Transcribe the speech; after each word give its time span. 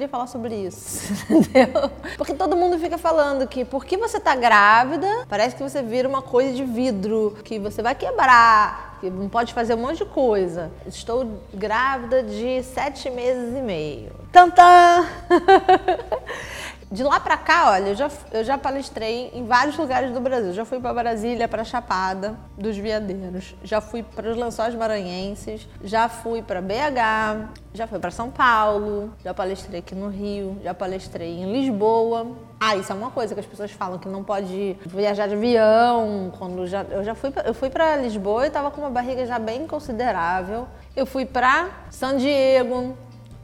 queria 0.00 0.08
falar 0.08 0.26
sobre 0.28 0.54
isso, 0.54 1.12
entendeu? 1.28 1.90
Porque 2.16 2.32
todo 2.32 2.56
mundo 2.56 2.78
fica 2.78 2.96
falando 2.96 3.46
que 3.46 3.66
porque 3.66 3.98
você 3.98 4.18
tá 4.18 4.34
grávida, 4.34 5.26
parece 5.28 5.54
que 5.54 5.62
você 5.62 5.82
vira 5.82 6.08
uma 6.08 6.22
coisa 6.22 6.54
de 6.54 6.64
vidro, 6.64 7.36
que 7.44 7.58
você 7.58 7.82
vai 7.82 7.94
quebrar, 7.94 8.96
que 8.98 9.10
não 9.10 9.28
pode 9.28 9.52
fazer 9.52 9.74
um 9.74 9.78
monte 9.78 9.98
de 9.98 10.06
coisa. 10.06 10.70
Estou 10.86 11.42
grávida 11.52 12.22
de 12.22 12.62
sete 12.62 13.10
meses 13.10 13.54
e 13.54 13.60
meio. 13.60 14.12
Tantã! 14.32 15.04
De 16.92 17.04
lá 17.04 17.20
pra 17.20 17.36
cá, 17.36 17.70
olha, 17.70 17.90
eu 17.90 17.94
já, 17.94 18.10
eu 18.32 18.42
já 18.42 18.58
palestrei 18.58 19.30
em 19.32 19.44
vários 19.44 19.76
lugares 19.76 20.12
do 20.12 20.18
Brasil. 20.18 20.52
Já 20.52 20.64
fui 20.64 20.80
para 20.80 20.92
Brasília, 20.92 21.46
para 21.46 21.62
Chapada 21.62 22.34
dos 22.58 22.76
Veadeiros, 22.76 23.54
já 23.62 23.80
fui 23.80 24.02
para 24.02 24.28
os 24.28 24.36
Lençóis 24.36 24.74
Maranhenses, 24.74 25.68
já 25.84 26.08
fui 26.08 26.42
para 26.42 26.60
BH, 26.60 27.48
já 27.72 27.86
fui 27.86 28.00
para 28.00 28.10
São 28.10 28.28
Paulo, 28.28 29.12
já 29.24 29.32
palestrei 29.32 29.78
aqui 29.78 29.94
no 29.94 30.08
Rio, 30.08 30.58
já 30.64 30.74
palestrei 30.74 31.38
em 31.38 31.52
Lisboa. 31.52 32.26
Ah, 32.58 32.74
isso 32.74 32.90
é 32.90 32.94
uma 32.96 33.12
coisa 33.12 33.34
que 33.34 33.40
as 33.40 33.46
pessoas 33.46 33.70
falam 33.70 33.96
que 33.96 34.08
não 34.08 34.24
pode 34.24 34.76
viajar 34.84 35.28
de 35.28 35.34
avião. 35.34 36.32
Quando 36.36 36.66
já, 36.66 36.82
eu 36.90 37.04
já 37.04 37.14
fui, 37.14 37.32
eu 37.44 37.54
fui 37.54 37.70
para 37.70 37.98
Lisboa 37.98 38.48
e 38.48 38.50
tava 38.50 38.68
com 38.72 38.80
uma 38.80 38.90
barriga 38.90 39.24
já 39.24 39.38
bem 39.38 39.64
considerável. 39.64 40.66
Eu 40.96 41.06
fui 41.06 41.24
para 41.24 41.68
San 41.88 42.16
Diego, 42.16 42.96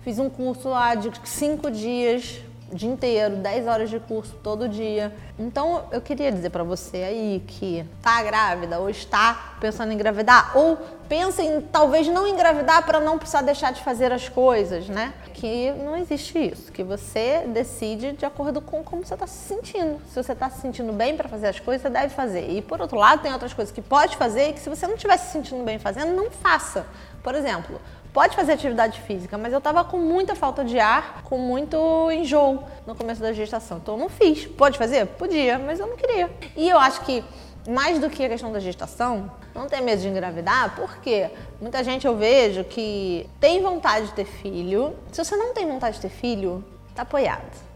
fiz 0.02 0.18
um 0.18 0.28
curso 0.28 0.68
lá 0.68 0.96
de 0.96 1.12
cinco 1.22 1.70
dias 1.70 2.44
o 2.70 2.74
dia 2.74 2.90
inteiro, 2.90 3.36
10 3.36 3.66
horas 3.66 3.90
de 3.90 4.00
curso 4.00 4.34
todo 4.42 4.68
dia. 4.68 5.12
Então 5.38 5.84
eu 5.92 6.00
queria 6.00 6.32
dizer 6.32 6.50
para 6.50 6.64
você 6.64 6.96
aí 6.98 7.44
que 7.46 7.84
tá 8.02 8.22
grávida 8.22 8.78
ou 8.78 8.90
está 8.90 9.56
pensando 9.60 9.92
em 9.92 9.94
engravidar 9.94 10.56
ou 10.56 10.76
pensa 11.08 11.42
em 11.42 11.60
talvez 11.60 12.08
não 12.08 12.26
engravidar 12.26 12.84
para 12.84 12.98
não 12.98 13.18
precisar 13.18 13.42
deixar 13.42 13.72
de 13.72 13.82
fazer 13.82 14.12
as 14.12 14.28
coisas, 14.28 14.88
né? 14.88 15.14
Que 15.34 15.70
não 15.72 15.96
existe 15.96 16.38
isso, 16.38 16.72
que 16.72 16.82
você 16.82 17.44
decide 17.46 18.12
de 18.12 18.24
acordo 18.24 18.60
com 18.60 18.82
como 18.82 19.04
você 19.04 19.14
está 19.14 19.26
se 19.26 19.46
sentindo. 19.46 20.00
Se 20.08 20.22
você 20.22 20.32
está 20.32 20.50
se 20.50 20.60
sentindo 20.60 20.92
bem 20.92 21.16
para 21.16 21.28
fazer 21.28 21.48
as 21.48 21.60
coisas, 21.60 21.82
você 21.82 21.90
deve 21.90 22.14
fazer. 22.14 22.50
E 22.50 22.62
por 22.62 22.80
outro 22.80 22.98
lado, 22.98 23.22
tem 23.22 23.32
outras 23.32 23.52
coisas 23.52 23.72
que 23.72 23.82
pode 23.82 24.16
fazer 24.16 24.50
e 24.50 24.52
que 24.54 24.60
se 24.60 24.68
você 24.68 24.86
não 24.86 24.94
estiver 24.94 25.16
se 25.16 25.32
sentindo 25.32 25.62
bem 25.64 25.78
fazendo, 25.78 26.14
não 26.16 26.30
faça. 26.30 26.86
Por 27.22 27.34
exemplo, 27.34 27.80
pode 28.16 28.34
fazer 28.34 28.52
atividade 28.52 28.98
física, 29.02 29.36
mas 29.36 29.52
eu 29.52 29.60
tava 29.60 29.84
com 29.84 29.98
muita 29.98 30.34
falta 30.34 30.64
de 30.64 30.80
ar, 30.80 31.20
com 31.24 31.36
muito 31.36 31.76
enjoo 32.10 32.64
no 32.86 32.94
começo 32.94 33.20
da 33.20 33.30
gestação. 33.30 33.76
Então 33.76 33.92
eu 33.92 34.00
não 34.00 34.08
fiz. 34.08 34.46
Pode 34.46 34.78
fazer? 34.78 35.04
Podia, 35.04 35.58
mas 35.58 35.78
eu 35.78 35.86
não 35.86 35.96
queria. 35.98 36.30
E 36.56 36.66
eu 36.66 36.78
acho 36.78 37.02
que 37.02 37.22
mais 37.68 37.98
do 37.98 38.08
que 38.08 38.24
a 38.24 38.28
questão 38.30 38.50
da 38.50 38.58
gestação, 38.58 39.30
não 39.54 39.66
ter 39.66 39.82
medo 39.82 40.00
de 40.00 40.08
engravidar, 40.08 40.74
porque 40.76 41.28
muita 41.60 41.84
gente 41.84 42.06
eu 42.06 42.16
vejo 42.16 42.64
que 42.64 43.28
tem 43.38 43.60
vontade 43.60 44.06
de 44.06 44.12
ter 44.14 44.24
filho. 44.24 44.96
Se 45.12 45.22
você 45.22 45.36
não 45.36 45.52
tem 45.52 45.66
vontade 45.66 45.96
de 45.96 46.00
ter 46.00 46.08
filho, 46.08 46.64
tá 46.94 47.02
apoiado. 47.02 47.66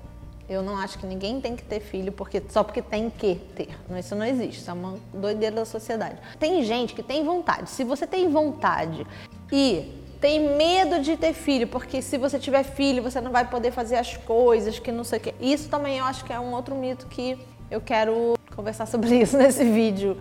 Eu 0.49 0.63
não 0.63 0.79
acho 0.79 0.99
que 0.99 1.05
ninguém 1.05 1.39
tem 1.39 1.55
que 1.55 1.65
ter 1.65 1.81
filho 1.81 2.13
porque, 2.13 2.43
só 2.49 2.65
porque 2.65 2.81
tem 2.81 3.11
que 3.11 3.35
ter. 3.55 3.69
Isso 3.99 4.15
não 4.15 4.25
existe, 4.25 4.61
isso 4.61 4.71
é 4.71 4.73
uma 4.73 4.97
doideira 5.13 5.57
da 5.57 5.65
sociedade. 5.67 6.17
Tem 6.39 6.65
gente 6.65 6.95
que 6.95 7.03
tem 7.03 7.23
vontade. 7.25 7.69
Se 7.69 7.85
você 7.85 8.07
tem 8.07 8.31
vontade 8.31 9.07
e 9.53 10.00
tem 10.21 10.57
medo 10.57 11.01
de 11.01 11.17
ter 11.17 11.33
filho, 11.33 11.67
porque 11.67 12.03
se 12.03 12.19
você 12.19 12.39
tiver 12.39 12.63
filho, 12.63 13.03
você 13.03 13.21
não 13.21 13.33
vai 13.33 13.49
poder 13.49 13.73
fazer 13.73 13.97
as 13.97 14.17
coisas, 14.19 14.79
que 14.79 14.93
não 14.93 15.03
sei 15.03 15.19
o 15.19 15.23
quê. 15.23 15.35
Isso 15.41 15.69
também 15.69 15.99
eu 15.99 16.05
acho 16.05 16.25
que 16.25 16.33
é 16.33 16.39
um 16.39 16.53
outro 16.53 16.75
mito 16.75 17.07
que 17.07 17.39
eu 17.71 17.81
quero 17.81 18.35
conversar 18.55 18.87
sobre 18.87 19.17
isso 19.19 19.39
nesse 19.39 19.65
vídeo. 19.65 20.19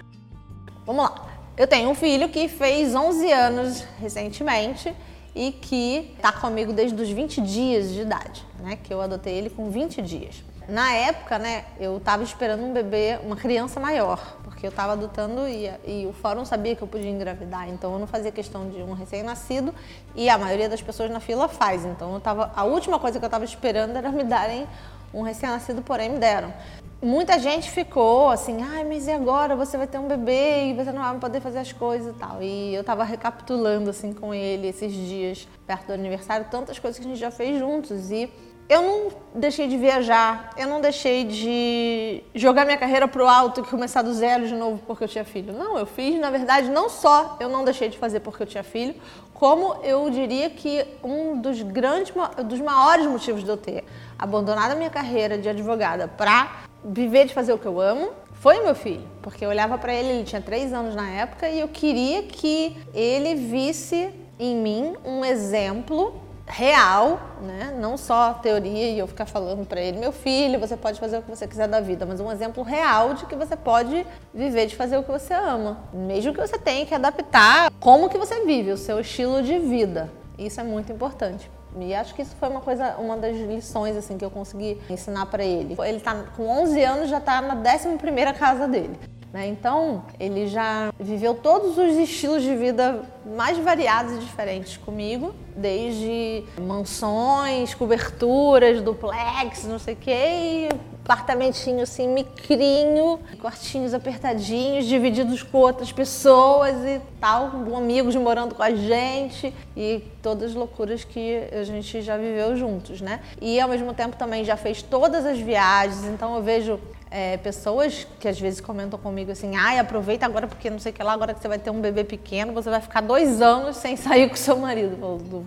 Vamos 0.85 1.03
lá. 1.03 1.27
Eu 1.57 1.67
tenho 1.67 1.89
um 1.89 1.95
filho 1.95 2.29
que 2.29 2.47
fez 2.47 2.95
11 2.95 3.31
anos 3.33 3.83
recentemente 3.99 4.95
e 5.35 5.51
que 5.51 6.13
está 6.15 6.31
comigo 6.31 6.71
desde 6.71 6.99
os 7.01 7.09
20 7.09 7.41
dias 7.41 7.91
de 7.91 8.01
idade, 8.01 8.45
né? 8.59 8.77
Que 8.81 8.93
eu 8.93 9.01
adotei 9.01 9.33
ele 9.33 9.49
com 9.49 9.69
20 9.69 10.01
dias. 10.01 10.41
Na 10.69 10.93
época, 10.93 11.39
né, 11.39 11.65
eu 11.79 11.97
estava 11.97 12.21
esperando 12.21 12.63
um 12.63 12.71
bebê, 12.71 13.17
uma 13.23 13.35
criança 13.35 13.79
maior, 13.79 14.37
porque 14.43 14.67
eu 14.67 14.69
estava 14.69 14.93
adotando 14.93 15.47
e, 15.47 15.65
e, 15.83 16.05
o 16.05 16.13
fórum 16.13 16.45
sabia 16.45 16.75
que 16.75 16.83
eu 16.83 16.87
podia 16.87 17.09
engravidar, 17.09 17.67
então 17.67 17.91
eu 17.93 17.97
não 17.97 18.05
fazia 18.05 18.31
questão 18.31 18.69
de 18.69 18.77
um 18.83 18.93
recém-nascido 18.93 19.73
e 20.13 20.29
a 20.29 20.37
maioria 20.37 20.69
das 20.69 20.79
pessoas 20.79 21.09
na 21.09 21.19
fila 21.19 21.47
faz. 21.47 21.85
Então 21.85 22.13
eu 22.13 22.19
tava, 22.19 22.51
a 22.55 22.65
última 22.65 22.99
coisa 22.99 23.17
que 23.17 23.25
eu 23.25 23.27
estava 23.27 23.43
esperando 23.43 23.95
era 23.95 24.11
me 24.11 24.23
darem 24.23 24.67
um 25.11 25.23
recém-nascido, 25.23 25.81
porém 25.81 26.11
me 26.11 26.19
deram. 26.19 26.53
Muita 27.01 27.39
gente 27.39 27.71
ficou 27.71 28.29
assim, 28.29 28.61
ai, 28.61 28.83
mas 28.83 29.07
e 29.07 29.11
agora? 29.11 29.55
Você 29.55 29.75
vai 29.75 29.87
ter 29.87 29.97
um 29.97 30.07
bebê 30.07 30.65
e 30.65 30.73
você 30.73 30.91
não 30.91 31.01
vai 31.01 31.17
poder 31.17 31.39
fazer 31.39 31.59
as 31.59 31.71
coisas 31.71 32.13
e 32.13 32.19
tal. 32.19 32.43
E 32.43 32.75
eu 32.75 32.81
estava 32.81 33.03
recapitulando 33.03 33.89
assim 33.89 34.13
com 34.13 34.35
ele 34.35 34.67
esses 34.67 34.93
dias 34.93 35.47
perto 35.65 35.87
do 35.87 35.93
aniversário, 35.93 36.45
tantas 36.51 36.77
coisas 36.77 36.99
que 36.99 37.05
a 37.05 37.09
gente 37.09 37.19
já 37.19 37.31
fez 37.31 37.57
juntos 37.57 38.11
e 38.11 38.29
eu 38.69 38.83
não 38.83 39.07
deixei 39.33 39.67
de 39.67 39.75
viajar, 39.75 40.51
eu 40.55 40.67
não 40.67 40.79
deixei 40.79 41.25
de 41.25 42.23
jogar 42.35 42.65
minha 42.65 42.77
carreira 42.77 43.07
pro 43.07 43.27
alto 43.27 43.61
e 43.61 43.63
começar 43.63 44.03
do 44.03 44.13
zero 44.13 44.47
de 44.47 44.53
novo 44.53 44.79
porque 44.85 45.03
eu 45.03 45.07
tinha 45.07 45.25
filho. 45.25 45.51
Não, 45.51 45.75
eu 45.75 45.87
fiz, 45.87 46.19
na 46.19 46.29
verdade, 46.29 46.69
não 46.69 46.87
só 46.87 47.35
eu 47.39 47.49
não 47.49 47.65
deixei 47.65 47.89
de 47.89 47.97
fazer 47.97 48.19
porque 48.19 48.43
eu 48.43 48.47
tinha 48.47 48.63
filho, 48.63 48.93
como 49.33 49.77
eu 49.83 50.07
diria 50.11 50.51
que 50.51 50.85
um 51.03 51.41
dos 51.41 51.63
grandes, 51.63 52.13
dos 52.45 52.61
maiores 52.61 53.07
motivos 53.07 53.43
de 53.43 53.49
eu 53.49 53.57
ter 53.57 53.83
abandonado 54.19 54.73
a 54.73 54.75
minha 54.75 54.89
carreira 54.91 55.35
de 55.35 55.49
advogada 55.49 56.07
para 56.07 56.61
viver 56.85 57.25
de 57.25 57.33
fazer 57.33 57.53
o 57.53 57.57
que 57.57 57.65
eu 57.65 57.81
amo 57.81 58.11
foi 58.33 58.63
meu 58.63 58.75
filho, 58.75 59.05
porque 59.21 59.43
eu 59.43 59.49
olhava 59.49 59.77
para 59.79 59.93
ele, 59.93 60.09
ele 60.09 60.23
tinha 60.23 60.41
três 60.41 60.71
anos 60.71 60.95
na 60.95 61.09
época 61.09 61.49
e 61.49 61.59
eu 61.59 61.67
queria 61.67 62.23
que 62.23 62.77
ele 62.93 63.33
visse 63.33 64.11
em 64.39 64.55
mim 64.55 64.95
um 65.03 65.25
exemplo 65.25 66.28
real, 66.49 67.19
né? 67.41 67.77
Não 67.79 67.95
só 67.95 68.33
teoria 68.33 68.89
e 68.89 68.99
eu 68.99 69.07
ficar 69.07 69.25
falando 69.25 69.65
para 69.65 69.79
ele, 69.79 69.99
meu 69.99 70.11
filho, 70.11 70.59
você 70.59 70.75
pode 70.75 70.99
fazer 70.99 71.19
o 71.19 71.21
que 71.21 71.29
você 71.29 71.47
quiser 71.47 71.67
da 71.67 71.79
vida, 71.79 72.05
mas 72.05 72.19
um 72.19 72.31
exemplo 72.31 72.63
real 72.63 73.13
de 73.13 73.25
que 73.25 73.35
você 73.35 73.55
pode 73.55 74.05
viver 74.33 74.65
de 74.65 74.75
fazer 74.75 74.97
o 74.97 75.03
que 75.03 75.11
você 75.11 75.33
ama, 75.33 75.77
mesmo 75.93 76.33
que 76.33 76.41
você 76.41 76.57
tenha 76.57 76.85
que 76.85 76.95
adaptar 76.95 77.71
como 77.79 78.09
que 78.09 78.17
você 78.17 78.43
vive, 78.45 78.71
o 78.71 78.77
seu 78.77 78.99
estilo 78.99 79.43
de 79.43 79.59
vida. 79.59 80.09
Isso 80.37 80.59
é 80.59 80.63
muito 80.63 80.91
importante. 80.91 81.49
E 81.79 81.93
acho 81.93 82.15
que 82.15 82.23
isso 82.23 82.35
foi 82.39 82.49
uma 82.49 82.61
coisa, 82.61 82.95
uma 82.97 83.15
das 83.15 83.37
lições 83.37 83.95
assim 83.95 84.17
que 84.17 84.25
eu 84.25 84.31
consegui 84.31 84.81
ensinar 84.89 85.27
para 85.27 85.43
ele. 85.43 85.75
Ele 85.85 85.99
tá 85.99 86.15
com 86.35 86.47
11 86.47 86.83
anos 86.83 87.09
já 87.09 87.19
está 87.19 87.41
na 87.41 87.55
11 87.55 87.97
primeira 87.97 88.33
casa 88.33 88.67
dele. 88.67 88.97
Né? 89.31 89.47
Então, 89.47 90.03
ele 90.19 90.47
já 90.47 90.91
viveu 90.99 91.35
todos 91.35 91.77
os 91.77 91.95
estilos 91.97 92.41
de 92.41 92.55
vida 92.55 93.03
mais 93.37 93.57
variados 93.59 94.13
e 94.13 94.17
diferentes 94.17 94.77
comigo, 94.77 95.33
desde 95.59 96.43
mansões, 96.61 97.73
coberturas, 97.73 98.81
duplex, 98.81 99.65
não 99.65 99.77
sei 99.77 99.93
o 99.93 99.97
quê, 99.97 100.69
apartamentinho 101.03 101.81
assim, 101.81 102.07
micrinho, 102.07 103.19
quartinhos 103.41 103.93
apertadinhos, 103.93 104.85
divididos 104.85 105.41
com 105.41 105.57
outras 105.57 105.91
pessoas 105.91 106.75
e 106.85 107.01
tal, 107.19 107.51
amigos 107.75 108.15
morando 108.15 108.53
com 108.53 108.61
a 108.61 108.75
gente 108.75 109.53
e 109.75 110.03
todas 110.21 110.51
as 110.51 110.55
loucuras 110.55 111.03
que 111.03 111.41
a 111.51 111.63
gente 111.63 112.01
já 112.01 112.15
viveu 112.15 112.55
juntos, 112.55 113.01
né? 113.01 113.21
E 113.41 113.59
ao 113.59 113.67
mesmo 113.67 113.93
tempo 113.93 114.15
também 114.15 114.45
já 114.45 114.55
fez 114.55 114.83
todas 114.83 115.25
as 115.25 115.39
viagens, 115.39 116.03
então 116.05 116.35
eu 116.35 116.43
vejo 116.43 116.79
é, 117.11 117.37
pessoas 117.37 118.05
que 118.19 118.27
às 118.27 118.39
vezes 118.39 118.61
comentam 118.61 118.99
comigo 118.99 119.31
assim, 119.31 119.55
ai, 119.55 119.79
aproveita 119.79 120.25
agora 120.25 120.47
porque 120.47 120.69
não 120.69 120.79
sei 120.79 120.91
o 120.91 120.95
que 120.95 121.01
lá, 121.01 121.13
agora 121.13 121.33
que 121.33 121.41
você 121.41 121.47
vai 121.47 121.57
ter 121.57 121.71
um 121.71 121.81
bebê 121.81 122.03
pequeno, 122.03 122.53
você 122.53 122.69
vai 122.69 122.81
ficar 122.81 123.01
dois 123.01 123.41
anos 123.41 123.77
sem 123.77 123.97
sair 123.97 124.29
com 124.29 124.35
seu 124.35 124.57
marido. 124.57 124.95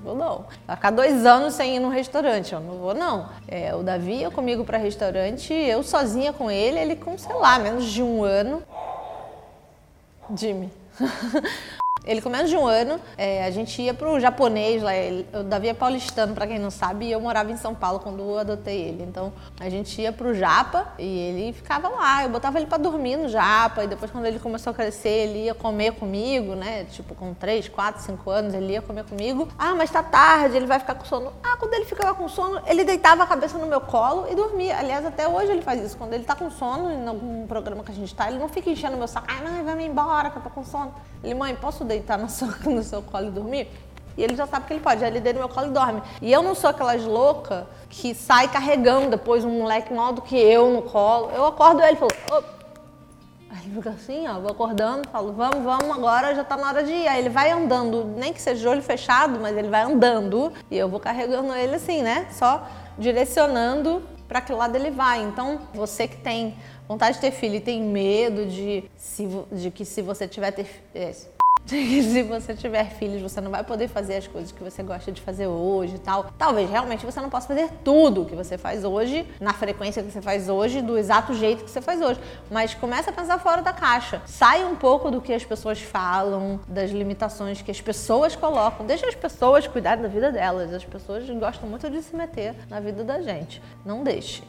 Vou, 0.02 0.16
não. 0.16 0.46
Ficar 0.68 0.90
dois 0.90 1.24
anos 1.24 1.54
sem 1.54 1.76
ir 1.76 1.80
num 1.80 1.88
restaurante. 1.88 2.52
Eu 2.52 2.60
não 2.60 2.78
vou, 2.78 2.94
não. 2.94 3.28
É, 3.46 3.74
o 3.74 3.82
Davi 3.82 4.14
ia 4.14 4.30
comigo 4.30 4.64
para 4.64 4.78
restaurante, 4.78 5.52
eu 5.52 5.82
sozinha 5.82 6.32
com 6.32 6.50
ele, 6.50 6.78
ele 6.78 6.96
com, 6.96 7.16
sei 7.16 7.34
lá, 7.34 7.58
menos 7.58 7.84
de 7.84 8.02
um 8.02 8.24
ano. 8.24 8.62
Jimmy. 10.34 10.70
Ele 12.04 12.20
com 12.20 12.28
menos 12.28 12.50
de 12.50 12.56
um 12.56 12.66
ano, 12.66 13.00
é, 13.16 13.44
a 13.44 13.50
gente 13.50 13.80
ia 13.80 13.94
pro 13.94 14.18
japonês 14.18 14.82
lá, 14.82 14.92
o 15.40 15.44
Davi 15.44 15.68
é 15.68 15.74
paulistano, 15.74 16.34
para 16.34 16.46
quem 16.46 16.58
não 16.58 16.70
sabe, 16.70 17.06
e 17.06 17.12
eu 17.12 17.20
morava 17.20 17.52
em 17.52 17.56
São 17.56 17.74
Paulo 17.74 18.00
quando 18.00 18.20
eu 18.20 18.38
adotei 18.38 18.88
ele. 18.88 19.04
Então 19.04 19.32
a 19.60 19.68
gente 19.68 20.00
ia 20.00 20.12
pro 20.12 20.34
Japa 20.34 20.92
e 20.98 21.04
ele 21.04 21.52
ficava 21.52 21.88
lá. 21.88 22.24
Eu 22.24 22.30
botava 22.30 22.58
ele 22.58 22.66
para 22.66 22.78
dormir 22.78 23.16
no 23.16 23.28
Japa, 23.28 23.84
e 23.84 23.86
depois 23.86 24.10
quando 24.10 24.26
ele 24.26 24.38
começou 24.38 24.72
a 24.72 24.74
crescer, 24.74 25.08
ele 25.08 25.44
ia 25.44 25.54
comer 25.54 25.92
comigo, 25.92 26.54
né? 26.54 26.84
Tipo, 26.90 27.14
com 27.14 27.34
3, 27.34 27.68
4, 27.68 28.02
5 28.02 28.30
anos, 28.30 28.54
ele 28.54 28.72
ia 28.72 28.82
comer 28.82 29.04
comigo. 29.04 29.48
Ah, 29.58 29.74
mas 29.74 29.90
tá 29.90 30.02
tarde, 30.02 30.56
ele 30.56 30.66
vai 30.66 30.80
ficar 30.80 30.94
com 30.94 31.04
sono. 31.04 31.32
Ah, 31.42 31.56
quando 31.56 31.74
ele 31.74 31.84
ficava 31.84 32.14
com 32.14 32.28
sono, 32.28 32.60
ele 32.66 32.84
deitava 32.84 33.22
a 33.22 33.26
cabeça 33.26 33.56
no 33.58 33.66
meu 33.66 33.80
colo 33.80 34.26
e 34.28 34.34
dormia. 34.34 34.76
Aliás, 34.78 35.06
até 35.06 35.28
hoje 35.28 35.52
ele 35.52 35.62
faz 35.62 35.80
isso. 35.82 35.96
Quando 35.96 36.12
ele 36.14 36.24
tá 36.24 36.34
com 36.34 36.50
sono, 36.50 36.90
em 36.90 37.06
algum 37.06 37.46
programa 37.46 37.84
que 37.84 37.92
a 37.92 37.94
gente 37.94 38.14
tá, 38.14 38.28
ele 38.28 38.38
não 38.38 38.48
fica 38.48 38.68
enchendo 38.70 38.96
meu 38.96 39.06
saco. 39.06 39.26
Ai, 39.30 39.42
mãe, 39.42 39.62
vai 39.62 39.74
me 39.74 39.86
embora 39.86 40.30
que 40.30 40.38
eu 40.38 40.42
tô 40.42 40.50
com 40.50 40.64
sono. 40.64 40.92
Ele, 41.22 41.34
mãe, 41.34 41.54
posso 41.54 41.84
deitar 41.92 42.18
no 42.18 42.28
seu, 42.28 42.48
no 42.70 42.82
seu 42.82 43.02
colo 43.02 43.26
e 43.26 43.30
dormir? 43.30 43.68
E 44.16 44.22
ele 44.22 44.36
já 44.36 44.46
sabe 44.46 44.66
que 44.66 44.74
ele 44.74 44.80
pode. 44.80 45.04
Ele 45.04 45.20
deita 45.20 45.38
no 45.38 45.46
meu 45.46 45.54
colo 45.54 45.68
e 45.68 45.70
dorme. 45.70 46.02
E 46.20 46.32
eu 46.32 46.42
não 46.42 46.54
sou 46.54 46.70
aquelas 46.70 47.02
loucas 47.02 47.64
que 47.88 48.14
sai 48.14 48.48
carregando 48.48 49.10
depois 49.10 49.44
um 49.44 49.50
moleque 49.50 49.92
maior 49.92 50.12
do 50.12 50.22
que 50.22 50.36
eu 50.36 50.70
no 50.70 50.82
colo. 50.82 51.30
Eu 51.30 51.46
acordo 51.46 51.82
ele 51.82 51.92
e 51.92 51.96
falo, 51.96 52.10
oh. 52.30 52.62
Aí 53.50 53.66
ele 53.66 53.74
fica 53.74 53.90
assim, 53.90 54.26
ó, 54.26 54.40
vou 54.40 54.50
acordando, 54.50 55.06
falo, 55.10 55.34
vamos, 55.34 55.62
vamos, 55.62 55.90
agora 55.90 56.34
já 56.34 56.42
tá 56.42 56.56
na 56.56 56.68
hora 56.68 56.82
de 56.82 56.92
ir. 56.92 57.06
Aí 57.06 57.20
ele 57.20 57.28
vai 57.28 57.50
andando, 57.50 58.04
nem 58.16 58.32
que 58.32 58.40
seja 58.40 58.60
de 58.60 58.68
olho 58.68 58.82
fechado, 58.82 59.38
mas 59.40 59.56
ele 59.56 59.68
vai 59.68 59.82
andando. 59.82 60.52
E 60.70 60.76
eu 60.76 60.88
vou 60.88 60.98
carregando 60.98 61.54
ele 61.54 61.74
assim, 61.74 62.02
né? 62.02 62.28
Só 62.32 62.66
direcionando 62.98 64.02
para 64.26 64.40
que 64.40 64.52
lado 64.54 64.74
ele 64.74 64.90
vai. 64.90 65.22
Então, 65.22 65.60
você 65.74 66.08
que 66.08 66.16
tem 66.16 66.56
vontade 66.88 67.16
de 67.16 67.20
ter 67.20 67.30
filho 67.30 67.56
e 67.56 67.60
tem 67.60 67.82
medo 67.82 68.46
de, 68.46 68.84
se, 68.96 69.28
de 69.52 69.70
que 69.70 69.84
se 69.84 70.00
você 70.00 70.26
tiver 70.26 70.50
ter, 70.52 70.66
se 71.66 72.22
você 72.22 72.54
tiver 72.54 72.90
filhos, 72.90 73.22
você 73.22 73.40
não 73.40 73.50
vai 73.50 73.62
poder 73.62 73.88
fazer 73.88 74.16
as 74.16 74.26
coisas 74.26 74.50
que 74.50 74.62
você 74.62 74.82
gosta 74.82 75.12
de 75.12 75.20
fazer 75.20 75.46
hoje 75.46 75.94
e 75.94 75.98
tal. 75.98 76.26
Talvez 76.36 76.68
realmente 76.68 77.06
você 77.06 77.20
não 77.20 77.30
possa 77.30 77.46
fazer 77.46 77.70
tudo 77.84 78.24
que 78.24 78.34
você 78.34 78.58
faz 78.58 78.84
hoje, 78.84 79.26
na 79.40 79.52
frequência 79.52 80.02
que 80.02 80.10
você 80.10 80.20
faz 80.20 80.48
hoje, 80.48 80.82
do 80.82 80.98
exato 80.98 81.34
jeito 81.34 81.64
que 81.64 81.70
você 81.70 81.80
faz 81.80 82.00
hoje. 82.00 82.20
Mas 82.50 82.74
começa 82.74 83.10
a 83.10 83.12
pensar 83.12 83.38
fora 83.38 83.62
da 83.62 83.72
caixa. 83.72 84.20
Sai 84.26 84.64
um 84.64 84.74
pouco 84.74 85.10
do 85.10 85.20
que 85.20 85.32
as 85.32 85.44
pessoas 85.44 85.80
falam, 85.80 86.60
das 86.66 86.90
limitações 86.90 87.62
que 87.62 87.70
as 87.70 87.80
pessoas 87.80 88.34
colocam. 88.34 88.84
Deixa 88.84 89.06
as 89.06 89.14
pessoas 89.14 89.66
cuidarem 89.66 90.02
da 90.02 90.08
vida 90.08 90.32
delas. 90.32 90.72
As 90.74 90.84
pessoas 90.84 91.28
gostam 91.30 91.68
muito 91.68 91.88
de 91.88 92.02
se 92.02 92.14
meter 92.14 92.54
na 92.68 92.80
vida 92.80 93.04
da 93.04 93.20
gente. 93.20 93.62
Não 93.84 94.02
deixe. 94.02 94.42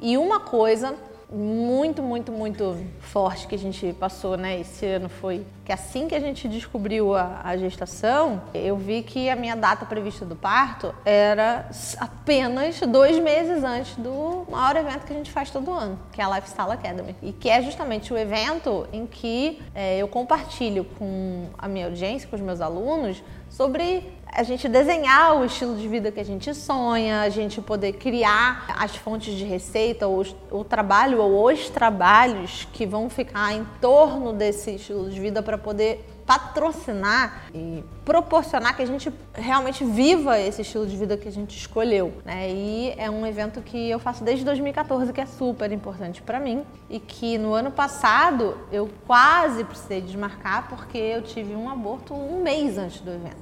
E 0.00 0.16
uma 0.16 0.40
coisa 0.40 0.94
muito, 1.32 2.02
muito, 2.02 2.30
muito 2.30 2.76
forte 3.00 3.46
que 3.46 3.54
a 3.54 3.58
gente 3.58 3.94
passou 3.98 4.36
né, 4.36 4.60
esse 4.60 4.84
ano 4.84 5.08
foi 5.08 5.44
que 5.64 5.72
assim 5.72 6.08
que 6.08 6.14
a 6.14 6.20
gente 6.20 6.48
descobriu 6.48 7.14
a, 7.14 7.40
a, 7.42 7.56
gestação, 7.56 8.42
eu 8.52 8.76
vi 8.76 9.02
que 9.02 9.30
a 9.30 9.36
minha 9.36 9.56
data 9.56 9.86
prevista 9.86 10.24
do 10.24 10.36
parto 10.36 10.94
era 11.04 11.68
apenas 11.98 12.80
dois 12.80 13.18
meses 13.18 13.62
antes 13.62 13.94
do 13.96 14.44
maior 14.50 14.76
evento 14.76 15.06
que 15.06 15.12
a 15.12 15.16
gente 15.16 15.30
faz 15.30 15.50
todo 15.50 15.70
ano, 15.72 15.98
que 16.12 16.20
é 16.20 16.24
a 16.24 16.34
Lifestyle 16.34 16.72
Academy. 16.72 17.16
E 17.22 17.32
que 17.32 17.48
é 17.48 17.62
justamente 17.62 18.12
o 18.12 18.18
evento 18.18 18.86
em 18.92 19.06
que 19.06 19.62
é, 19.74 19.98
eu 19.98 20.08
compartilho 20.08 20.84
com 20.98 21.46
a 21.56 21.68
minha 21.68 21.86
audiência, 21.86 22.28
com 22.28 22.36
os 22.36 22.42
meus 22.42 22.60
alunos, 22.60 23.22
sobre 23.52 24.02
a 24.26 24.42
gente 24.42 24.66
desenhar 24.66 25.36
o 25.36 25.44
estilo 25.44 25.76
de 25.76 25.86
vida 25.86 26.10
que 26.10 26.18
a 26.18 26.24
gente 26.24 26.54
sonha, 26.54 27.20
a 27.20 27.28
gente 27.28 27.60
poder 27.60 27.92
criar 27.92 28.64
as 28.78 28.96
fontes 28.96 29.34
de 29.34 29.44
receita, 29.44 30.06
ou 30.06 30.24
o 30.50 30.64
trabalho 30.64 31.20
ou 31.20 31.52
os 31.52 31.68
trabalhos 31.68 32.66
que 32.72 32.86
vão 32.86 33.10
ficar 33.10 33.52
em 33.52 33.66
torno 33.78 34.32
desse 34.32 34.76
estilo 34.76 35.10
de 35.10 35.20
vida 35.20 35.42
para 35.42 35.58
poder 35.58 36.02
patrocinar 36.24 37.42
e 37.52 37.84
proporcionar 38.06 38.74
que 38.74 38.82
a 38.82 38.86
gente 38.86 39.12
realmente 39.34 39.84
viva 39.84 40.38
esse 40.38 40.62
estilo 40.62 40.86
de 40.86 40.96
vida 40.96 41.16
que 41.16 41.28
a 41.28 41.32
gente 41.32 41.54
escolheu, 41.56 42.12
né? 42.24 42.50
E 42.50 42.94
é 42.96 43.10
um 43.10 43.26
evento 43.26 43.60
que 43.60 43.90
eu 43.90 43.98
faço 43.98 44.24
desde 44.24 44.44
2014 44.44 45.12
que 45.12 45.20
é 45.20 45.26
super 45.26 45.70
importante 45.72 46.22
para 46.22 46.40
mim 46.40 46.64
e 46.88 46.98
que 46.98 47.36
no 47.36 47.52
ano 47.52 47.70
passado 47.70 48.56
eu 48.70 48.88
quase 49.06 49.62
precisei 49.64 50.00
desmarcar 50.00 50.68
porque 50.68 50.96
eu 50.96 51.22
tive 51.22 51.54
um 51.54 51.68
aborto 51.68 52.14
um 52.14 52.42
mês 52.42 52.78
antes 52.78 53.00
do 53.00 53.10
evento. 53.10 53.41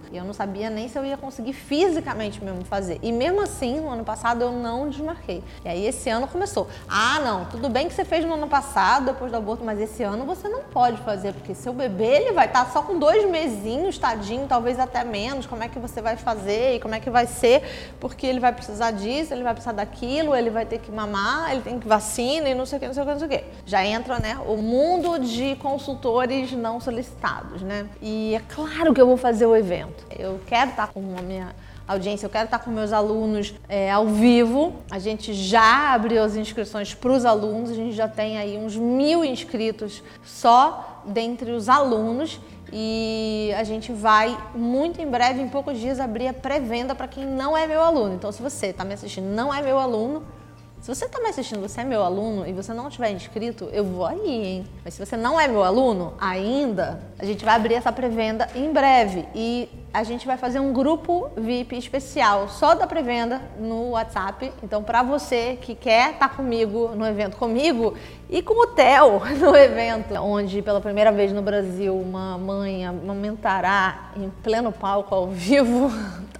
E 0.11 0.17
eu 0.17 0.25
não 0.25 0.33
sabia 0.33 0.69
nem 0.69 0.89
se 0.89 0.97
eu 0.97 1.05
ia 1.05 1.15
conseguir 1.15 1.53
fisicamente 1.53 2.43
mesmo 2.43 2.65
fazer. 2.65 2.99
E 3.01 3.11
mesmo 3.11 3.41
assim, 3.41 3.79
no 3.79 3.89
ano 3.89 4.03
passado 4.03 4.41
eu 4.41 4.51
não 4.51 4.89
desmarquei. 4.89 5.41
E 5.63 5.69
aí 5.69 5.85
esse 5.85 6.09
ano 6.09 6.27
começou. 6.27 6.67
Ah, 6.87 7.19
não, 7.23 7.45
tudo 7.45 7.69
bem 7.69 7.87
que 7.87 7.93
você 7.93 8.03
fez 8.03 8.25
no 8.25 8.33
ano 8.33 8.47
passado, 8.47 9.05
depois 9.05 9.31
do 9.31 9.37
aborto, 9.37 9.63
mas 9.63 9.79
esse 9.79 10.03
ano 10.03 10.25
você 10.25 10.49
não 10.49 10.63
pode 10.63 10.97
fazer, 11.01 11.33
porque 11.33 11.55
seu 11.55 11.71
bebê 11.71 12.17
ele 12.17 12.33
vai 12.33 12.47
estar 12.47 12.69
só 12.71 12.81
com 12.81 12.99
dois 12.99 13.29
mesinhos, 13.29 13.97
tadinho, 13.97 14.47
talvez 14.47 14.79
até 14.79 15.03
menos. 15.03 15.45
Como 15.45 15.63
é 15.63 15.69
que 15.69 15.79
você 15.79 16.01
vai 16.01 16.17
fazer 16.17 16.75
e 16.75 16.79
como 16.79 16.93
é 16.93 16.99
que 16.99 17.09
vai 17.09 17.25
ser? 17.25 17.93
Porque 17.99 18.27
ele 18.27 18.39
vai 18.39 18.51
precisar 18.51 18.91
disso, 18.91 19.33
ele 19.33 19.43
vai 19.43 19.53
precisar 19.53 19.71
daquilo, 19.71 20.35
ele 20.35 20.49
vai 20.49 20.65
ter 20.65 20.79
que 20.79 20.91
mamar, 20.91 21.51
ele 21.51 21.61
tem 21.61 21.79
que 21.79 21.87
vacina 21.87 22.49
e 22.49 22.55
não 22.55 22.65
sei 22.65 22.77
o 22.77 22.79
que, 22.81 22.87
não 22.87 22.93
sei 22.93 23.03
o 23.03 23.05
que, 23.05 23.11
não 23.11 23.19
sei 23.19 23.27
o 23.27 23.31
que. 23.31 23.43
Já 23.65 23.85
entra, 23.85 24.19
né, 24.19 24.37
o 24.45 24.57
mundo 24.57 25.19
de 25.19 25.55
consultores 25.55 26.51
não 26.51 26.81
solicitados, 26.81 27.61
né? 27.61 27.87
E 28.01 28.35
é 28.35 28.41
claro 28.53 28.93
que 28.93 28.99
eu 28.99 29.07
vou 29.07 29.17
fazer 29.17 29.45
o 29.45 29.55
evento. 29.55 30.00
Eu 30.09 30.39
quero 30.45 30.71
estar 30.71 30.87
com 30.87 30.99
a 31.17 31.21
minha 31.21 31.55
audiência, 31.87 32.25
eu 32.25 32.29
quero 32.29 32.45
estar 32.45 32.59
com 32.59 32.69
meus 32.71 32.93
alunos 32.93 33.53
é, 33.67 33.91
ao 33.91 34.07
vivo. 34.07 34.75
A 34.89 34.99
gente 34.99 35.33
já 35.33 35.93
abriu 35.93 36.23
as 36.23 36.35
inscrições 36.35 36.93
para 36.93 37.11
os 37.11 37.25
alunos, 37.25 37.71
a 37.71 37.75
gente 37.75 37.95
já 37.95 38.07
tem 38.07 38.37
aí 38.37 38.57
uns 38.57 38.75
mil 38.75 39.23
inscritos 39.25 40.03
só 40.23 41.01
dentre 41.05 41.51
os 41.51 41.69
alunos. 41.69 42.39
E 42.73 43.51
a 43.57 43.65
gente 43.65 43.91
vai 43.91 44.37
muito 44.55 45.01
em 45.01 45.05
breve, 45.05 45.41
em 45.41 45.49
poucos 45.49 45.77
dias, 45.77 45.99
abrir 45.99 46.27
a 46.27 46.33
pré-venda 46.33 46.95
para 46.95 47.07
quem 47.07 47.25
não 47.25 47.55
é 47.55 47.67
meu 47.67 47.81
aluno. 47.81 48.15
Então, 48.15 48.31
se 48.31 48.41
você 48.41 48.67
está 48.67 48.85
me 48.85 48.93
assistindo 48.93 49.25
não 49.25 49.53
é 49.53 49.61
meu 49.61 49.77
aluno, 49.77 50.23
se 50.81 50.87
você 50.87 51.05
está 51.05 51.19
me 51.19 51.27
assistindo, 51.27 51.61
você 51.61 51.81
é 51.81 51.83
meu 51.83 52.01
aluno 52.01 52.47
e 52.47 52.53
você 52.53 52.73
não 52.73 52.89
tiver 52.89 53.11
inscrito, 53.11 53.69
eu 53.71 53.85
vou 53.85 54.03
aí, 54.03 54.45
hein? 54.45 54.67
Mas 54.83 54.95
se 54.95 55.05
você 55.05 55.15
não 55.15 55.39
é 55.39 55.47
meu 55.47 55.63
aluno 55.63 56.15
ainda, 56.19 56.99
a 57.19 57.25
gente 57.25 57.45
vai 57.45 57.55
abrir 57.55 57.75
essa 57.75 57.91
pré-venda 57.91 58.49
em 58.55 58.73
breve 58.73 59.27
e 59.35 59.69
a 59.93 60.03
gente 60.03 60.25
vai 60.25 60.37
fazer 60.37 60.59
um 60.59 60.73
grupo 60.73 61.29
VIP 61.37 61.77
especial 61.77 62.49
só 62.49 62.73
da 62.73 62.87
pré-venda 62.87 63.39
no 63.59 63.91
WhatsApp. 63.91 64.51
Então, 64.63 64.81
para 64.81 65.03
você 65.03 65.55
que 65.61 65.75
quer 65.75 66.13
estar 66.13 66.29
tá 66.29 66.35
comigo 66.35 66.89
no 66.95 67.05
evento 67.05 67.37
comigo 67.37 67.93
e 68.27 68.41
com 68.41 68.63
o 68.63 68.67
Theo 68.67 69.21
no 69.39 69.55
evento, 69.55 70.15
onde 70.15 70.63
pela 70.63 70.81
primeira 70.81 71.11
vez 71.11 71.31
no 71.31 71.43
Brasil 71.43 71.95
uma 71.95 72.39
mãe 72.39 72.87
amamentará 72.87 74.13
em 74.17 74.31
pleno 74.41 74.71
palco 74.71 75.13
ao 75.13 75.27
vivo, 75.27 75.91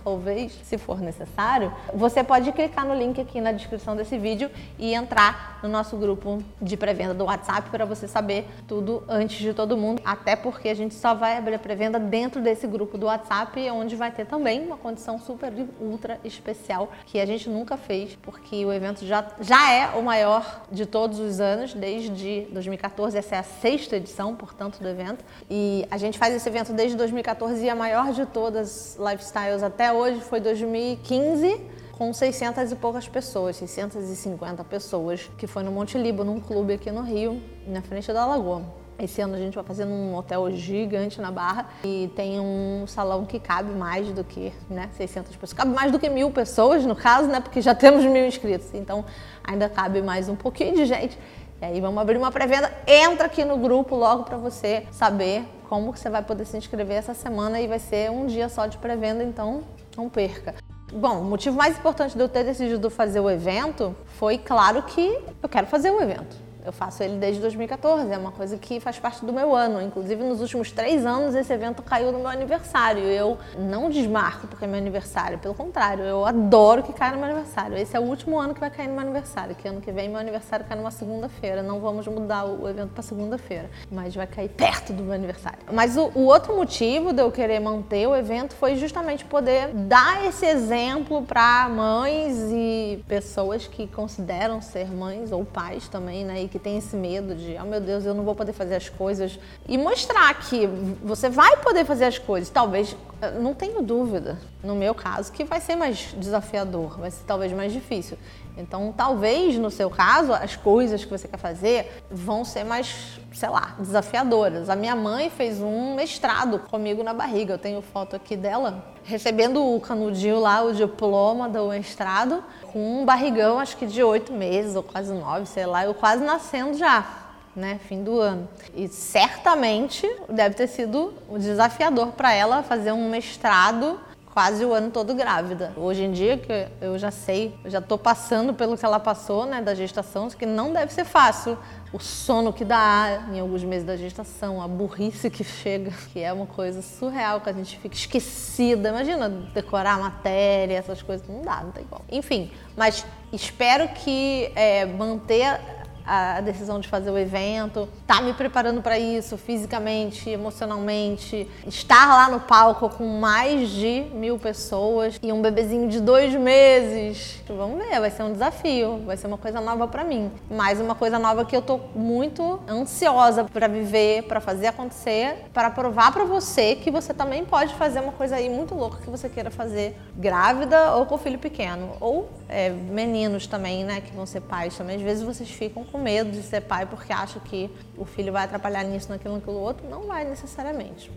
talvez, 0.03 0.51
se 0.63 0.77
for 0.77 0.99
necessário, 0.99 1.73
você 1.93 2.23
pode 2.23 2.51
clicar 2.51 2.85
no 2.85 2.93
link 2.93 3.19
aqui 3.19 3.41
na 3.41 3.51
descrição 3.51 3.95
desse 3.95 4.17
vídeo 4.17 4.49
e 4.77 4.93
entrar 4.93 5.59
no 5.63 5.69
nosso 5.69 5.97
grupo 5.97 6.41
de 6.61 6.75
pré-venda 6.75 7.13
do 7.13 7.25
WhatsApp 7.25 7.69
para 7.69 7.85
você 7.85 8.07
saber 8.07 8.47
tudo 8.67 9.03
antes 9.07 9.37
de 9.37 9.53
todo 9.53 9.77
mundo, 9.77 10.01
até 10.03 10.35
porque 10.35 10.69
a 10.69 10.73
gente 10.73 10.95
só 10.95 11.13
vai 11.13 11.37
abrir 11.37 11.55
a 11.55 11.59
pré-venda 11.59 11.99
dentro 11.99 12.41
desse 12.41 12.65
grupo 12.67 12.97
do 12.97 13.05
WhatsApp 13.05 13.69
onde 13.69 13.95
vai 13.95 14.11
ter 14.11 14.25
também 14.25 14.65
uma 14.65 14.77
condição 14.77 15.19
super 15.19 15.53
ultra 15.79 16.19
especial 16.23 16.91
que 17.05 17.19
a 17.19 17.25
gente 17.25 17.49
nunca 17.49 17.77
fez, 17.77 18.17
porque 18.21 18.65
o 18.65 18.71
evento 18.71 19.05
já, 19.05 19.25
já 19.39 19.71
é 19.71 19.97
o 19.97 20.01
maior 20.01 20.63
de 20.71 20.85
todos 20.85 21.19
os 21.19 21.39
anos, 21.39 21.73
desde 21.73 22.47
2014. 22.51 23.17
Essa 23.17 23.35
é 23.35 23.39
a 23.39 23.43
sexta 23.43 23.97
edição, 23.97 24.35
portanto, 24.35 24.79
do 24.79 24.87
evento. 24.87 25.23
E 25.49 25.85
a 25.89 25.97
gente 25.97 26.17
faz 26.17 26.33
esse 26.33 26.47
evento 26.47 26.73
desde 26.73 26.95
2014 26.97 27.63
e 27.63 27.69
a 27.69 27.75
maior 27.75 28.11
de 28.11 28.25
todas 28.25 28.97
lifestyles 28.97 29.63
até 29.63 29.90
hoje 29.93 30.21
foi 30.21 30.39
2015 30.39 31.61
com 31.97 32.11
600 32.11 32.71
e 32.71 32.75
poucas 32.75 33.07
pessoas, 33.07 33.57
650 33.57 34.63
pessoas, 34.63 35.29
que 35.37 35.45
foi 35.45 35.61
no 35.63 35.71
Monte 35.71 35.97
Libo, 35.97 36.23
num 36.23 36.39
clube 36.39 36.73
aqui 36.73 36.89
no 36.91 37.01
Rio, 37.01 37.41
na 37.67 37.81
frente 37.81 38.11
da 38.11 38.25
Lagoa. 38.25 38.63
Esse 38.97 39.21
ano 39.21 39.35
a 39.35 39.37
gente 39.37 39.55
vai 39.55 39.63
fazer 39.63 39.85
num 39.85 40.15
hotel 40.15 40.51
gigante 40.51 41.19
na 41.19 41.31
Barra 41.31 41.67
e 41.83 42.11
tem 42.15 42.39
um 42.39 42.85
salão 42.87 43.25
que 43.25 43.39
cabe 43.39 43.73
mais 43.73 44.07
do 44.11 44.23
que 44.23 44.53
né, 44.69 44.89
600 44.93 45.35
pessoas. 45.35 45.53
Cabe 45.53 45.73
mais 45.73 45.91
do 45.91 45.97
que 45.97 46.09
mil 46.09 46.29
pessoas, 46.31 46.85
no 46.85 46.95
caso, 46.95 47.27
né? 47.27 47.39
Porque 47.39 47.61
já 47.61 47.73
temos 47.73 48.03
mil 48.05 48.25
inscritos. 48.25 48.73
Então 48.73 49.03
ainda 49.43 49.67
cabe 49.69 50.01
mais 50.01 50.29
um 50.29 50.35
pouquinho 50.35 50.75
de 50.75 50.85
gente. 50.85 51.17
E 51.61 51.65
aí 51.65 51.81
vamos 51.81 52.01
abrir 52.01 52.17
uma 52.17 52.31
pré-venda. 52.31 52.71
Entra 52.87 53.25
aqui 53.27 53.43
no 53.43 53.57
grupo 53.57 53.95
logo 53.95 54.23
para 54.23 54.37
você 54.37 54.85
saber 54.91 55.45
como 55.67 55.93
que 55.93 55.99
você 55.99 56.09
vai 56.09 56.21
poder 56.21 56.45
se 56.45 56.57
inscrever 56.57 56.97
essa 56.97 57.13
semana 57.13 57.61
e 57.61 57.67
vai 57.67 57.79
ser 57.79 58.11
um 58.11 58.25
dia 58.25 58.49
só 58.49 58.65
de 58.65 58.77
pré-venda, 58.77 59.23
então 59.23 59.63
não 59.97 60.09
perca. 60.09 60.55
Bom, 60.93 61.21
o 61.21 61.23
motivo 61.23 61.55
mais 61.55 61.77
importante 61.77 62.15
de 62.15 62.21
eu 62.21 62.27
ter 62.27 62.43
decidido 62.43 62.89
fazer 62.89 63.19
o 63.19 63.29
evento 63.29 63.95
foi, 64.17 64.37
claro, 64.37 64.83
que 64.83 65.19
eu 65.41 65.47
quero 65.47 65.67
fazer 65.67 65.89
o 65.89 66.01
evento. 66.01 66.35
Eu 66.63 66.71
faço 66.71 67.03
ele 67.03 67.17
desde 67.17 67.41
2014, 67.41 68.11
é 68.11 68.17
uma 68.17 68.31
coisa 68.31 68.57
que 68.57 68.79
faz 68.79 68.99
parte 68.99 69.25
do 69.25 69.33
meu 69.33 69.55
ano. 69.55 69.81
Inclusive, 69.81 70.23
nos 70.23 70.41
últimos 70.41 70.71
três 70.71 71.05
anos, 71.05 71.33
esse 71.33 71.51
evento 71.51 71.81
caiu 71.81 72.11
no 72.11 72.19
meu 72.19 72.27
aniversário. 72.27 73.03
Eu 73.03 73.37
não 73.57 73.89
desmarco 73.89 74.47
porque 74.47 74.65
é 74.65 74.67
meu 74.67 74.77
aniversário, 74.77 75.39
pelo 75.39 75.53
contrário, 75.53 76.03
eu 76.03 76.25
adoro 76.25 76.83
que 76.83 76.93
caia 76.93 77.13
no 77.13 77.17
meu 77.17 77.25
aniversário. 77.25 77.77
Esse 77.77 77.95
é 77.95 77.99
o 77.99 78.03
último 78.03 78.39
ano 78.39 78.53
que 78.53 78.59
vai 78.59 78.69
cair 78.69 78.87
no 78.87 78.93
meu 78.93 79.01
aniversário, 79.01 79.55
que 79.55 79.67
ano 79.67 79.81
que 79.81 79.91
vem 79.91 80.09
meu 80.09 80.19
aniversário 80.19 80.65
cai 80.65 80.77
numa 80.77 80.91
segunda-feira. 80.91 81.63
Não 81.63 81.79
vamos 81.79 82.07
mudar 82.07 82.45
o 82.45 82.67
evento 82.67 82.91
para 82.91 83.01
segunda-feira, 83.01 83.69
mas 83.91 84.15
vai 84.15 84.27
cair 84.27 84.49
perto 84.49 84.93
do 84.93 85.03
meu 85.03 85.13
aniversário. 85.13 85.59
Mas 85.71 85.97
o, 85.97 86.11
o 86.13 86.25
outro 86.25 86.55
motivo 86.55 87.13
de 87.13 87.21
eu 87.21 87.31
querer 87.31 87.59
manter 87.59 88.07
o 88.07 88.15
evento 88.15 88.53
foi 88.55 88.75
justamente 88.75 89.25
poder 89.25 89.69
dar 89.73 90.25
esse 90.25 90.45
exemplo 90.45 91.23
para 91.23 91.67
mães 91.69 92.37
e 92.51 93.03
pessoas 93.07 93.67
que 93.67 93.87
consideram 93.87 94.61
ser 94.61 94.87
mães 94.91 95.31
ou 95.31 95.43
pais 95.43 95.87
também, 95.87 96.23
né? 96.23 96.50
Que 96.51 96.59
tem 96.59 96.77
esse 96.77 96.95
medo 96.95 97.33
de, 97.33 97.57
oh 97.59 97.65
meu 97.65 97.79
Deus, 97.79 98.05
eu 98.05 98.13
não 98.13 98.23
vou 98.23 98.35
poder 98.35 98.51
fazer 98.51 98.75
as 98.75 98.89
coisas. 98.89 99.39
E 99.67 99.77
mostrar 99.77 100.33
que 100.35 100.67
você 101.01 101.29
vai 101.29 101.57
poder 101.57 101.85
fazer 101.85 102.05
as 102.05 102.19
coisas. 102.19 102.49
Talvez, 102.49 102.95
não 103.39 103.53
tenho 103.53 103.81
dúvida, 103.81 104.39
no 104.63 104.75
meu 104.75 104.95
caso, 104.95 105.31
que 105.31 105.43
vai 105.43 105.61
ser 105.61 105.75
mais 105.75 106.13
desafiador, 106.17 106.99
vai 106.99 107.11
ser 107.11 107.23
talvez 107.25 107.51
mais 107.53 107.71
difícil. 107.71 108.17
Então, 108.57 108.93
talvez 108.95 109.57
no 109.57 109.69
seu 109.71 109.89
caso, 109.89 110.33
as 110.33 110.55
coisas 110.55 111.03
que 111.03 111.09
você 111.09 111.27
quer 111.27 111.37
fazer 111.37 112.03
vão 112.09 112.43
ser 112.43 112.63
mais, 112.63 113.19
sei 113.33 113.49
lá, 113.49 113.75
desafiadoras. 113.79 114.69
A 114.69 114.75
minha 114.75 114.95
mãe 114.95 115.29
fez 115.29 115.61
um 115.61 115.95
mestrado 115.95 116.59
comigo 116.59 117.01
na 117.01 117.13
barriga. 117.13 117.53
Eu 117.53 117.57
tenho 117.57 117.81
foto 117.81 118.15
aqui 118.15 118.35
dela 118.35 118.83
recebendo 119.03 119.63
o 119.63 119.79
canudinho 119.79 120.39
lá, 120.39 120.61
o 120.61 120.73
diploma 120.73 121.49
do 121.49 121.69
mestrado, 121.69 122.43
com 122.71 123.01
um 123.01 123.05
barrigão, 123.05 123.59
acho 123.59 123.77
que 123.77 123.85
de 123.85 124.03
oito 124.03 124.31
meses 124.31 124.75
ou 124.75 124.83
quase 124.83 125.11
nove, 125.13 125.45
sei 125.45 125.65
lá, 125.65 125.85
eu 125.85 125.93
quase 125.93 126.23
nascendo 126.23 126.77
já. 126.77 127.20
Né, 127.53 127.79
fim 127.87 128.01
do 128.01 128.19
ano. 128.19 128.47
E 128.73 128.87
certamente 128.87 130.09
deve 130.29 130.55
ter 130.55 130.67
sido 130.67 131.13
desafiador 131.37 132.13
para 132.13 132.33
ela 132.33 132.63
fazer 132.63 132.93
um 132.93 133.09
mestrado 133.09 133.99
quase 134.33 134.63
o 134.63 134.73
ano 134.73 134.89
todo 134.89 135.13
grávida. 135.13 135.73
Hoje 135.75 136.03
em 136.03 136.11
dia, 136.11 136.37
que 136.37 136.67
eu 136.79 136.97
já 136.97 137.11
sei, 137.11 137.53
eu 137.63 137.69
já 137.69 137.81
tô 137.81 137.97
passando 137.97 138.53
pelo 138.53 138.77
que 138.77 138.85
ela 138.85 138.99
passou, 138.99 139.45
né, 139.45 139.61
da 139.61 139.75
gestação, 139.75 140.29
que 140.29 140.45
não 140.45 140.71
deve 140.71 140.93
ser 140.93 141.03
fácil. 141.03 141.57
O 141.91 141.99
sono 141.99 142.53
que 142.53 142.63
dá 142.63 143.25
em 143.33 143.39
alguns 143.41 143.63
meses 143.63 143.85
da 143.85 143.97
gestação, 143.97 144.61
a 144.61 144.67
burrice 144.67 145.29
que 145.29 145.43
chega, 145.43 145.91
que 146.13 146.21
é 146.21 146.31
uma 146.31 146.45
coisa 146.45 146.81
surreal, 146.81 147.41
que 147.41 147.49
a 147.49 147.53
gente 147.53 147.77
fica 147.77 147.95
esquecida. 147.95 148.89
Imagina 148.89 149.27
decorar 149.27 149.95
a 149.95 149.99
matéria, 149.99 150.77
essas 150.77 151.01
coisas, 151.01 151.27
não 151.27 151.41
dá, 151.41 151.61
não 151.61 151.71
tem 151.71 151.83
como. 151.83 152.05
Enfim, 152.09 152.49
mas 152.77 153.05
espero 153.33 153.89
que 153.89 154.51
é, 154.55 154.85
manter 154.85 155.59
a 156.05 156.41
decisão 156.41 156.79
de 156.79 156.87
fazer 156.87 157.11
o 157.11 157.17
evento, 157.17 157.87
tá 158.05 158.21
me 158.21 158.33
preparando 158.33 158.81
para 158.81 158.97
isso 158.97 159.37
fisicamente, 159.37 160.29
emocionalmente, 160.29 161.47
estar 161.65 162.07
lá 162.07 162.29
no 162.29 162.39
palco 162.39 162.89
com 162.89 163.05
mais 163.19 163.69
de 163.69 164.05
mil 164.13 164.37
pessoas 164.37 165.19
e 165.21 165.31
um 165.31 165.41
bebezinho 165.41 165.87
de 165.87 165.99
dois 165.99 166.33
meses. 166.35 167.41
Vamos 167.47 167.77
ver, 167.77 167.99
vai 167.99 168.09
ser 168.09 168.23
um 168.23 168.31
desafio, 168.31 169.01
vai 169.05 169.17
ser 169.17 169.27
uma 169.27 169.37
coisa 169.37 169.59
nova 169.61 169.87
para 169.87 170.03
mim, 170.03 170.31
mas 170.49 170.79
uma 170.79 170.95
coisa 170.95 171.19
nova 171.19 171.45
que 171.45 171.55
eu 171.55 171.61
tô 171.61 171.79
muito 171.95 172.59
ansiosa 172.67 173.43
para 173.43 173.67
viver, 173.67 174.23
para 174.23 174.39
fazer 174.39 174.67
acontecer, 174.67 175.45
para 175.53 175.69
provar 175.69 176.11
para 176.11 176.23
você 176.23 176.75
que 176.75 176.89
você 176.89 177.13
também 177.13 177.45
pode 177.45 177.73
fazer 177.75 177.99
uma 177.99 178.11
coisa 178.11 178.35
aí 178.35 178.49
muito 178.49 178.75
louca 178.75 178.97
que 178.97 179.09
você 179.09 179.29
queira 179.29 179.51
fazer 179.51 179.95
grávida 180.15 180.95
ou 180.95 181.05
com 181.05 181.17
filho 181.17 181.39
pequeno 181.39 181.91
ou 181.99 182.29
é, 182.47 182.69
meninos 182.69 183.47
também, 183.47 183.83
né, 183.83 184.01
que 184.01 184.13
vão 184.15 184.25
ser 184.25 184.41
pais 184.41 184.77
também. 184.77 184.97
Às 184.97 185.01
vezes 185.01 185.23
vocês 185.23 185.49
ficam 185.49 185.83
com 185.91 185.97
medo 185.97 186.31
de 186.31 186.41
ser 186.43 186.61
pai 186.61 186.85
porque 186.85 187.11
acha 187.11 187.39
que 187.39 187.69
o 187.97 188.05
filho 188.05 188.31
vai 188.31 188.45
atrapalhar 188.45 188.83
nisso, 188.83 189.09
naquilo, 189.09 189.35
naquilo 189.35 189.59
outro. 189.59 189.87
Não 189.89 190.03
vai 190.03 190.23
necessariamente. 190.23 191.11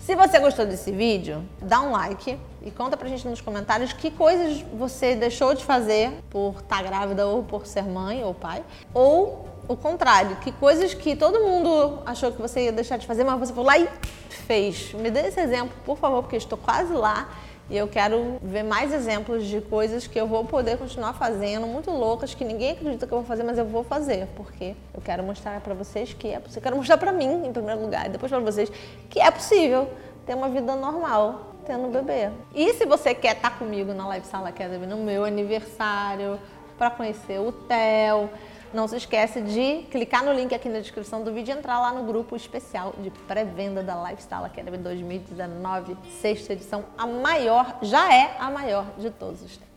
Se 0.00 0.16
você 0.16 0.38
gostou 0.38 0.64
desse 0.64 0.90
vídeo, 0.90 1.44
dá 1.60 1.80
um 1.80 1.90
like 1.92 2.38
e 2.62 2.70
conta 2.70 2.96
pra 2.96 3.06
gente 3.06 3.28
nos 3.28 3.40
comentários 3.40 3.92
que 3.92 4.10
coisas 4.10 4.62
você 4.72 5.14
deixou 5.14 5.54
de 5.54 5.62
fazer 5.62 6.10
por 6.30 6.54
estar 6.54 6.76
tá 6.76 6.82
grávida 6.82 7.26
ou 7.26 7.42
por 7.42 7.66
ser 7.66 7.84
mãe 7.84 8.24
ou 8.24 8.32
pai. 8.32 8.64
Ou 8.94 9.46
o 9.68 9.76
contrário, 9.76 10.36
que 10.36 10.52
coisas 10.52 10.94
que 10.94 11.14
todo 11.14 11.40
mundo 11.40 12.02
achou 12.06 12.32
que 12.32 12.40
você 12.40 12.64
ia 12.64 12.72
deixar 12.72 12.96
de 12.96 13.06
fazer, 13.06 13.24
mas 13.24 13.38
você 13.38 13.52
foi 13.52 13.62
lá 13.62 13.78
e 13.78 13.88
fez. 14.30 14.94
Me 14.94 15.10
dê 15.10 15.20
esse 15.20 15.38
exemplo, 15.38 15.76
por 15.84 15.98
favor, 15.98 16.22
porque 16.22 16.36
estou 16.36 16.58
quase 16.58 16.92
lá 16.92 17.28
e 17.70 17.76
eu 17.76 17.86
quero 17.86 18.38
ver 18.42 18.64
mais 18.64 18.92
exemplos 18.92 19.46
de 19.46 19.60
coisas 19.60 20.06
que 20.06 20.20
eu 20.20 20.26
vou 20.26 20.44
poder 20.44 20.76
continuar 20.76 21.12
fazendo, 21.14 21.68
muito 21.68 21.90
loucas, 21.92 22.34
que 22.34 22.44
ninguém 22.44 22.72
acredita 22.72 23.06
que 23.06 23.12
eu 23.12 23.18
vou 23.18 23.26
fazer, 23.26 23.44
mas 23.44 23.56
eu 23.56 23.64
vou 23.64 23.84
fazer, 23.84 24.26
porque 24.34 24.74
eu 24.92 25.00
quero 25.00 25.22
mostrar 25.22 25.60
para 25.60 25.72
vocês 25.72 26.12
que 26.12 26.28
é 26.28 26.40
possível. 26.40 26.58
Eu 26.58 26.62
quero 26.62 26.76
mostrar 26.76 26.98
para 26.98 27.12
mim, 27.12 27.46
em 27.46 27.52
primeiro 27.52 27.80
lugar, 27.80 28.06
e 28.06 28.08
depois 28.08 28.30
para 28.30 28.40
vocês, 28.40 28.70
que 29.08 29.20
é 29.20 29.30
possível 29.30 29.88
ter 30.26 30.34
uma 30.34 30.48
vida 30.48 30.74
normal 30.74 31.54
tendo 31.64 31.86
um 31.86 31.90
bebê. 31.90 32.30
E 32.52 32.74
se 32.74 32.84
você 32.84 33.14
quer 33.14 33.36
estar 33.36 33.56
comigo 33.56 33.94
na 33.94 34.06
Live 34.08 34.26
Sala 34.26 34.48
Academy 34.48 34.86
no 34.86 34.96
meu 34.96 35.24
aniversário, 35.24 36.40
para 36.76 36.90
conhecer 36.90 37.38
o 37.38 37.52
Theo, 37.52 38.28
não 38.72 38.86
se 38.86 38.96
esquece 38.96 39.40
de 39.40 39.84
clicar 39.90 40.24
no 40.24 40.32
link 40.32 40.54
aqui 40.54 40.68
na 40.68 40.80
descrição 40.80 41.22
do 41.22 41.32
vídeo 41.32 41.54
e 41.54 41.58
entrar 41.58 41.80
lá 41.80 41.92
no 41.92 42.04
grupo 42.04 42.36
especial 42.36 42.94
de 42.98 43.10
pré-venda 43.10 43.82
da 43.82 44.02
Lifestyle 44.08 44.44
Academy 44.44 44.78
2019, 44.78 45.96
sexta 46.20 46.52
edição, 46.52 46.84
a 46.96 47.06
maior, 47.06 47.78
já 47.82 48.12
é 48.12 48.36
a 48.38 48.50
maior 48.50 48.86
de 48.98 49.10
todos 49.10 49.42
os 49.42 49.56
tempos. 49.56 49.69